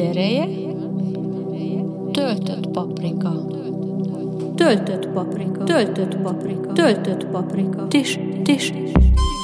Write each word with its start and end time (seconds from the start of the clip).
Idereje, 0.00 0.48
töltött 2.12 2.66
paprika. 2.72 3.32
Töltött 4.56 5.08
paprika. 5.14 5.64
Töltött 5.64 6.16
paprika. 6.22 6.72
Töltött 6.72 7.24
paprika. 7.24 7.86
Tis, 7.88 8.18
tis, 8.44 8.70
tis. 8.70 9.39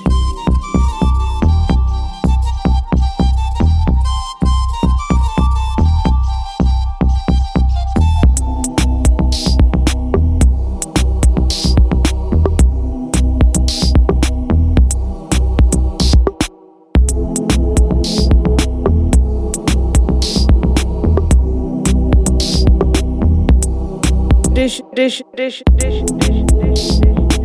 dish, 24.97 25.22
dish, 25.36 25.62
dish, 25.77 26.02
dish, 26.19 26.42
dish, 26.56 27.00
dish. 27.00 27.36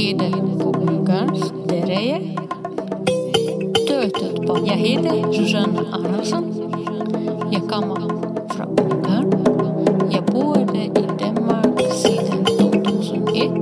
Heden 0.00 0.58
på 0.58 0.74
ungarsk, 0.78 1.54
där 1.68 1.90
är 1.90 2.10
jag. 2.10 2.22
Dötet 3.88 4.46
på. 4.46 4.58
Jag 4.66 4.74
heter 4.74 5.32
Susanne 5.32 5.80
Arnason. 5.92 6.72
Jag 7.50 7.62
kommer 7.70 7.96
från 8.54 8.78
Ungern. 8.78 9.32
Jag 10.10 10.24
bodde 10.24 10.78
i 10.78 10.90
Danmark 11.18 11.92
sedan 11.92 12.44
2001. 12.44 13.52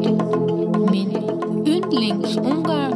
Min 0.90 1.12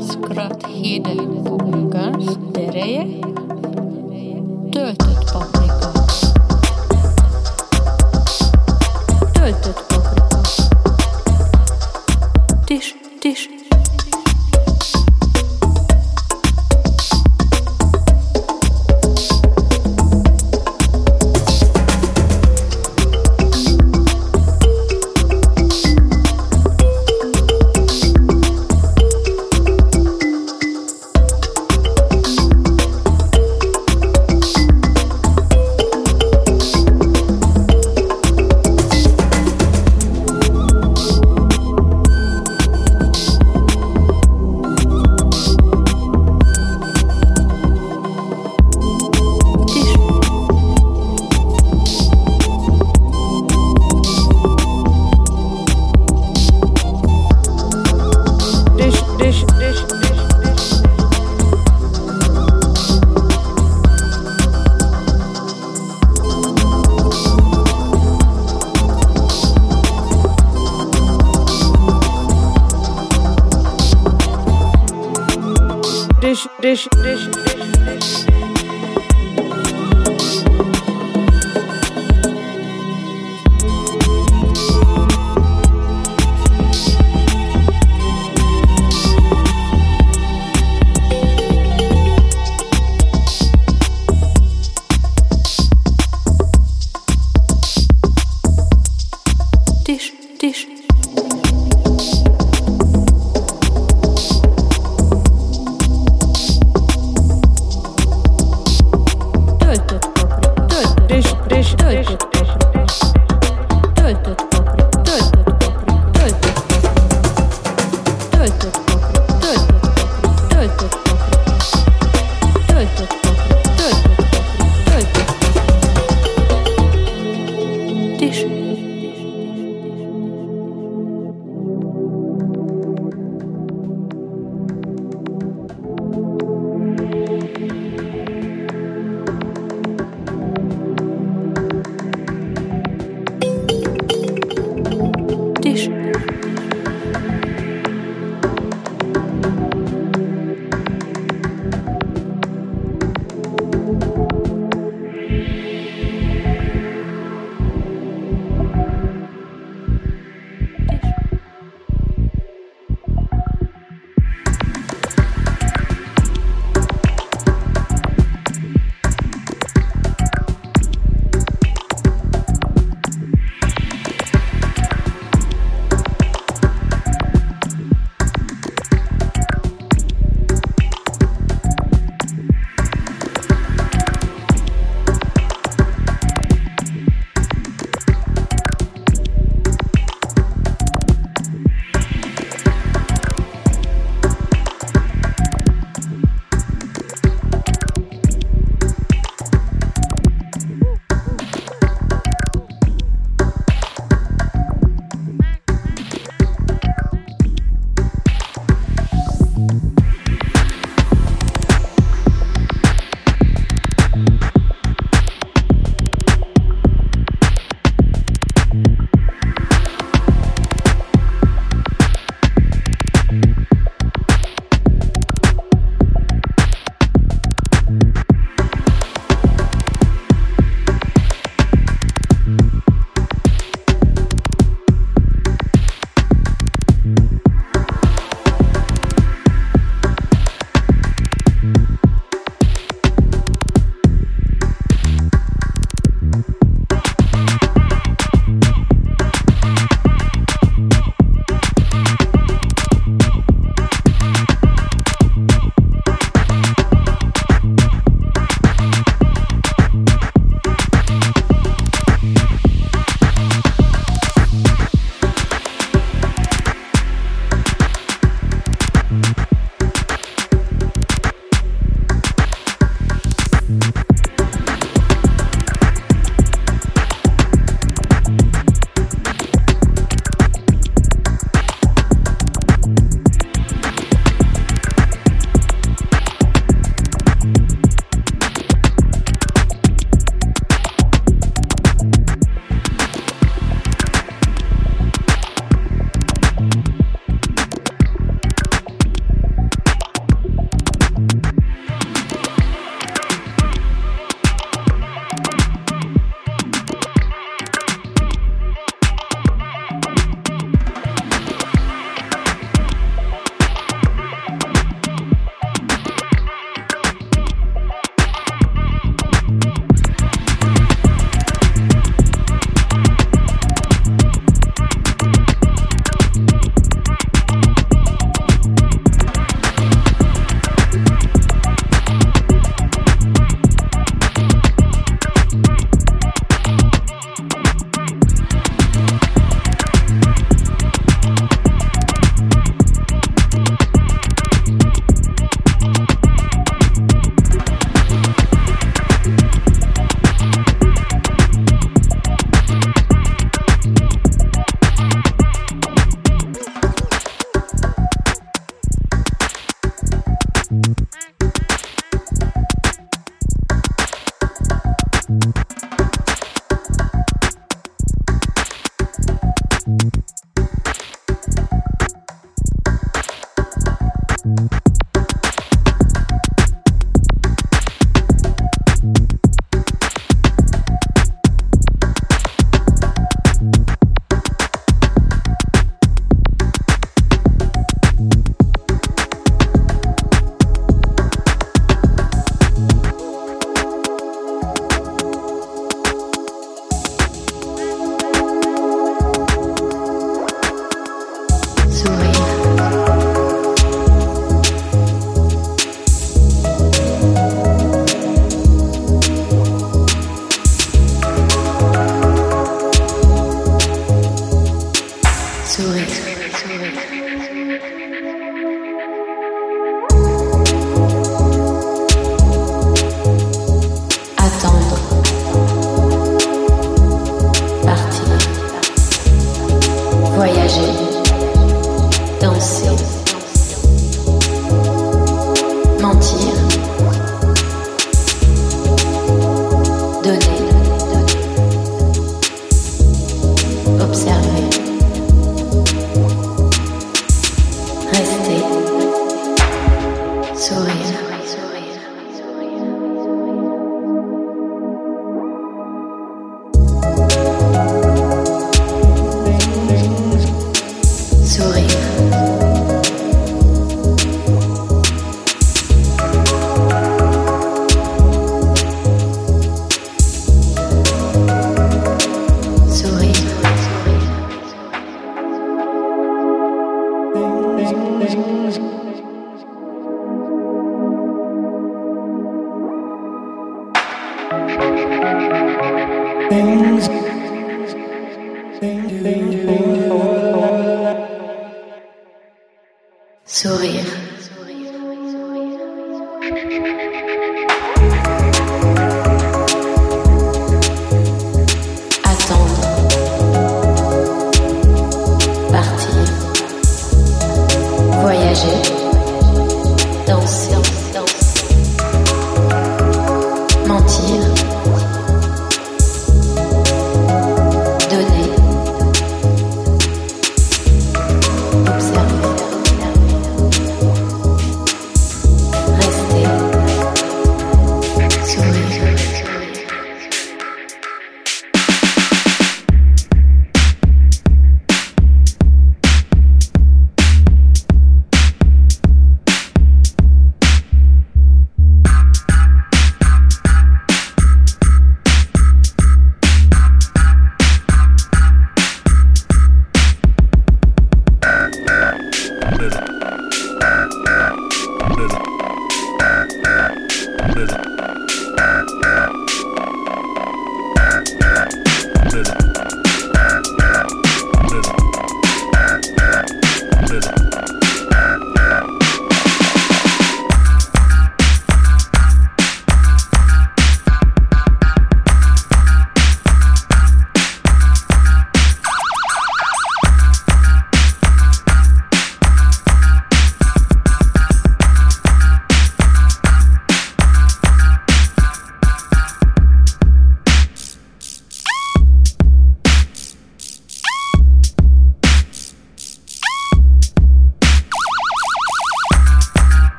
skrattheder 0.00 1.10
heter 1.10 1.44
på 1.48 1.54
ungarsk, 1.64 2.38
där 2.54 2.76
är 2.76 2.94
jag. 2.96 3.31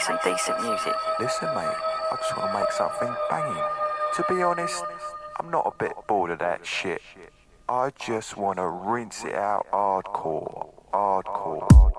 make 0.00 0.06
some 0.06 0.32
decent 0.32 0.62
music. 0.62 0.94
Listen, 1.18 1.48
mate, 1.48 1.76
I 2.10 2.16
just 2.16 2.36
want 2.36 2.52
to 2.52 2.58
make 2.58 2.72
something 2.72 3.14
banging. 3.28 3.62
To 4.16 4.24
be 4.28 4.42
honest, 4.42 4.82
I'm 5.38 5.50
not 5.50 5.66
a 5.66 5.72
bit 5.78 5.92
bored 6.08 6.30
of 6.30 6.38
that 6.38 6.64
shit. 6.64 7.02
I 7.68 7.90
just 8.00 8.36
want 8.36 8.58
to 8.58 8.66
rinse 8.66 9.24
it 9.24 9.34
out 9.34 9.66
hardcore. 9.70 10.72
Hardcore. 10.94 11.89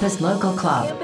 Campus 0.00 0.22
Local 0.22 0.54
Club. 0.54 0.99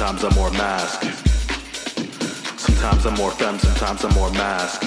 Sometimes 0.00 0.24
I'm 0.24 0.34
more 0.34 0.50
mask. 0.52 1.02
Sometimes 2.56 3.04
I'm 3.04 3.14
more 3.16 3.30
femme, 3.32 3.58
sometimes 3.58 4.02
I'm 4.02 4.14
more 4.14 4.30
mask. 4.30 4.80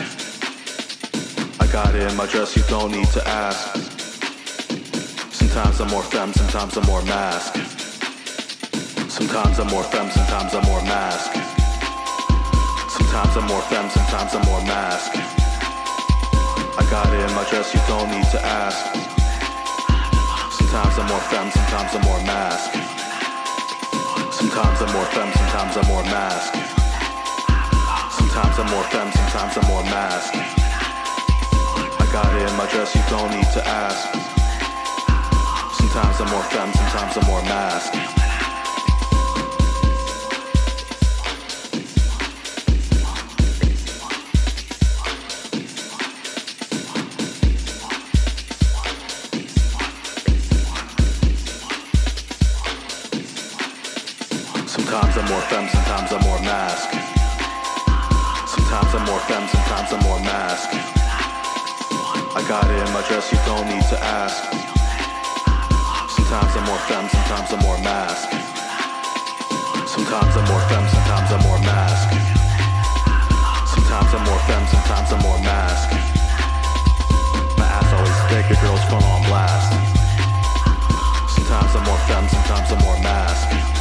I 1.60 1.68
got 1.68 1.94
it 1.94 2.10
in 2.10 2.18
my 2.18 2.26
dress, 2.26 2.58
you 2.58 2.64
don't 2.64 2.92
need 2.92 3.06
to 3.10 3.22
ask. 3.28 3.78
Sometimes 5.32 5.80
I'm 5.82 5.90
more 5.92 6.02
femme, 6.02 6.34
sometimes 6.34 6.76
I'm 6.78 6.86
more 6.88 7.04
mask. 7.04 7.54
Sometimes 9.08 9.60
I'm 9.60 9.68
more 9.68 9.84
femme, 9.84 10.10
sometimes 10.10 10.56
I'm 10.56 10.66
more 10.66 10.82
mask. 10.82 11.32
Sometimes 12.90 13.38
I'm 13.38 13.46
more 13.46 13.62
femme, 13.70 13.90
sometimes 13.92 14.34
I'm 14.34 14.46
more 14.50 14.64
mask. 14.66 15.12
I 15.14 16.88
got 16.90 17.06
it 17.14 17.22
in 17.22 17.36
my 17.36 17.48
dress, 17.52 17.72
you 17.72 17.82
don't 17.86 18.10
need 18.10 18.26
to 18.32 18.42
ask. 18.44 18.82
Sometimes 20.58 20.98
I'm 20.98 21.06
more 21.06 21.22
femme, 21.30 21.52
sometimes 21.52 21.94
I'm 21.94 22.02
more 22.02 22.24
mask. 22.26 22.83
Sometimes 24.54 24.82
I'm 24.84 24.94
more 24.94 25.06
femme, 25.06 25.34
sometimes 25.34 25.78
I'm 25.78 25.88
more 25.88 26.04
mask. 26.04 26.54
Sometimes 28.14 28.60
I'm 28.60 28.70
more 28.70 28.84
femme, 28.84 29.12
sometimes 29.12 29.58
I'm 29.58 29.68
more 29.68 29.82
mask. 29.82 30.32
I 32.00 32.06
got 32.14 32.32
it 32.36 32.48
in 32.48 32.56
my 32.56 32.70
dress, 32.70 32.94
you 32.94 33.02
don't 33.10 33.32
need 33.32 33.50
to 33.54 33.68
ask. 33.68 34.14
Sometimes 35.74 36.22
I'm 36.22 36.30
more 36.30 36.44
femme, 36.44 36.72
sometimes 36.72 37.18
I'm 37.18 37.26
more 37.26 37.42
mask. 37.42 38.23
more 55.44 55.50
femme, 55.50 55.68
sometimes 55.68 56.12
I'm 56.12 56.22
more 56.24 56.40
mask. 56.40 56.90
Sometimes 58.48 58.96
I'm 58.96 59.06
more 59.06 59.20
femme, 59.28 59.48
sometimes 59.48 59.92
I'm 59.92 60.04
more 60.04 60.20
mask. 60.20 60.70
I 62.38 62.42
got 62.48 62.64
it 62.72 62.80
in 62.80 62.94
my 62.94 63.04
dress, 63.08 63.32
you 63.32 63.40
don't 63.46 63.68
need 63.68 63.84
to 63.92 63.98
ask. 64.00 64.40
Sometimes 66.16 66.52
I'm 66.56 66.66
more 66.66 66.80
femme, 66.88 67.10
sometimes 67.10 67.52
I'm 67.52 67.60
more 67.60 67.80
mask. 67.84 68.30
Sometimes 69.88 70.34
I'm 70.38 70.48
more 70.48 70.64
femme, 70.72 70.88
sometimes 70.88 71.30
I'm 71.36 71.44
more 71.44 71.60
mask. 71.60 72.08
Sometimes 73.74 74.12
I'm 74.16 74.24
more 74.24 74.42
femme, 74.48 74.68
sometimes 74.72 75.12
I'm 75.12 75.22
more 75.28 75.40
mask. 75.44 75.88
My 77.58 77.68
ass 77.68 77.90
always 77.92 78.20
thick, 78.32 78.48
the 78.48 78.56
girl's 78.64 78.84
phone 78.88 79.04
on 79.04 79.22
blast. 79.28 79.72
Sometimes 81.36 81.76
I'm 81.76 81.84
more 81.84 82.02
femme, 82.08 82.28
sometimes 82.30 82.72
I'm 82.72 82.80
more 82.80 83.00
mask. 83.04 83.73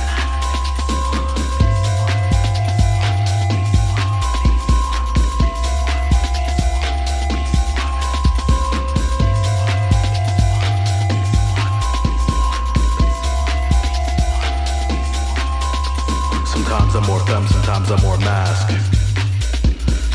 femme, 17.27 17.47
sometimes 17.47 17.91
I'm 17.91 18.01
more 18.03 18.19
mask. 18.19 18.69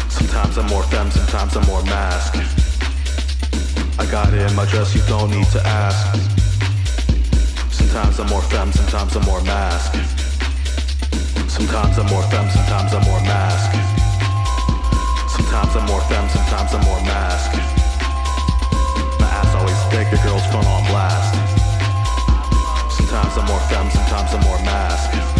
Sometimes 0.09 0.57
I'm 0.57 0.67
more 0.67 0.83
femme, 0.83 1.11
sometimes 1.11 1.55
I'm 1.55 1.65
more 1.65 1.83
mask. 1.83 2.35
I 3.99 4.05
got 4.09 4.33
it 4.33 4.41
in 4.49 4.55
my 4.55 4.65
dress, 4.65 4.95
you 4.95 5.01
don't 5.07 5.29
need 5.31 5.47
to 5.47 5.61
ask. 5.65 6.15
Sometimes 7.71 8.19
I'm 8.19 8.27
more 8.27 8.41
femme, 8.41 8.71
sometimes 8.71 9.15
I'm 9.15 9.23
more 9.25 9.41
mask. 9.41 9.93
Sometimes 11.47 11.97
I'm 11.97 12.07
more 12.07 12.23
femme, 12.23 12.49
sometimes 12.49 12.93
I'm 12.93 13.03
more 13.03 13.21
mask. 13.21 13.71
Sometimes 15.35 15.75
I'm 15.75 15.85
more 15.85 16.01
femme, 16.09 16.29
sometimes 16.29 16.73
I'm 16.73 16.83
more 16.85 17.01
mask. 17.01 17.51
My 19.19 19.29
ass 19.39 19.55
always 19.55 19.81
thick, 19.91 20.09
The 20.11 20.17
girl's 20.23 20.45
phone 20.51 20.65
on 20.65 20.83
blast. 20.87 21.33
Sometimes 22.97 23.37
I'm 23.37 23.45
more 23.45 23.63
femme, 23.69 23.89
sometimes 23.91 24.33
I'm 24.33 24.41
more 24.41 24.61
mask 24.63 25.36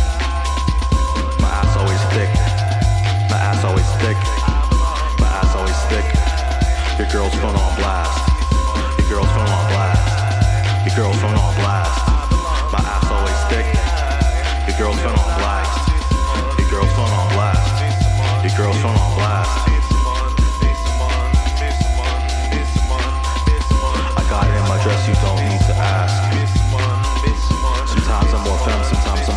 thick. 2.13 2.29
My 3.29 3.39
ass 3.39 3.63
always 3.63 3.87
thick. 4.03 4.17
My 5.19 5.27
ass 5.27 5.55
always 5.55 5.79
thick. 5.91 6.05
Your 6.99 7.09
girl's 7.11 7.33
phone 7.41 7.55
on 7.55 7.71
blast. 7.75 8.17
Your 8.99 9.07
girl's 9.09 9.31
phone 9.35 9.47
on 9.47 9.63
blast. 9.71 10.05
Your 10.85 10.95
girl's 10.95 11.19
phone 11.19 11.35
on 11.35 11.53
blast. 11.59 11.97
My 12.71 12.79
ass 12.79 13.07
always 13.11 13.39
thick. 13.51 13.67
Your 14.67 14.77
girl's 14.77 14.99
phone 15.01 15.17
on 15.17 15.31
blast. 15.39 15.73
Your 16.59 16.69
girl's 16.69 16.93
phone 16.95 17.11
on 17.11 17.27
blast. 17.35 17.65
Your 18.43 18.53
girl's 18.55 18.79
phone 18.83 18.95
on 18.95 19.11
blast. 19.17 19.53
I 24.15 24.21
got 24.29 24.43
it 24.47 24.55
in 24.55 24.65
my 24.67 24.77
dress, 24.83 25.01
you 25.07 25.15
don't 25.25 25.41
need 25.43 25.61
to 25.67 25.75
ask. 25.75 26.15
Sometimes 27.89 28.33
I'm 28.33 28.43
more 28.43 28.59
femme, 28.63 28.83
sometimes 28.83 29.29
I'm 29.29 29.36